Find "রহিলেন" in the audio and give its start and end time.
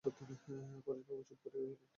1.55-1.87